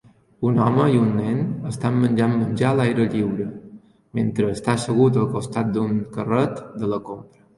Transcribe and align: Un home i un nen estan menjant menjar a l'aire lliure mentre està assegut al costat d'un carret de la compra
Un 0.49 0.55
home 0.67 0.85
i 0.93 0.99
un 0.99 1.09
nen 1.17 1.41
estan 1.71 1.99
menjant 2.05 2.31
menjar 2.37 2.71
a 2.71 2.77
l'aire 2.79 3.05
lliure 3.11 3.45
mentre 4.19 4.49
està 4.53 4.75
assegut 4.79 5.19
al 5.25 5.29
costat 5.37 5.69
d'un 5.77 5.93
carret 6.17 6.65
de 6.83 6.91
la 6.95 6.99
compra 7.11 7.47